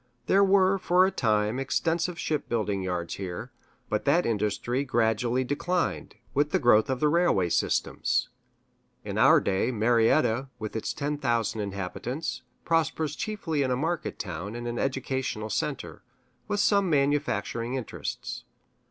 There 0.25 0.43
were, 0.43 0.79
for 0.79 1.05
a 1.05 1.11
time, 1.11 1.59
extensive 1.59 2.17
ship 2.17 2.49
building 2.49 2.81
yards 2.81 3.13
here; 3.21 3.51
but 3.87 4.03
that 4.05 4.25
industry 4.25 4.83
gradually 4.83 5.43
declined, 5.43 6.15
with 6.33 6.49
the 6.49 6.57
growth 6.57 6.89
of 6.89 7.03
railway 7.03 7.49
systems. 7.49 8.27
In 9.05 9.19
our 9.19 9.39
day, 9.39 9.69
Marietta, 9.69 10.49
with 10.57 10.75
its 10.75 10.91
ten 10.91 11.19
thousand 11.19 11.61
inhabitants, 11.61 12.41
prospers 12.65 13.15
chiefly 13.15 13.63
as 13.63 13.69
a 13.69 13.77
market 13.77 14.17
town 14.17 14.55
and 14.55 14.67
an 14.67 14.79
educational 14.79 15.51
center, 15.51 16.01
with 16.47 16.59
some 16.59 16.89
manufacturing 16.89 17.75
interests. 17.75 18.43